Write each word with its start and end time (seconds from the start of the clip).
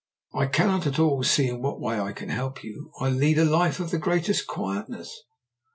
"I 0.33 0.47
cannot 0.47 0.87
at 0.87 0.97
all 0.97 1.21
see 1.21 1.47
in 1.47 1.61
what 1.61 1.79
way 1.79 1.99
I 1.99 2.11
can 2.11 2.29
help 2.29 2.63
you. 2.63 2.91
I 2.99 3.09
lead 3.11 3.37
a 3.37 3.45
life 3.45 3.79
of 3.79 3.91
the 3.91 3.99
greatest 3.99 4.47
quietness." 4.47 5.15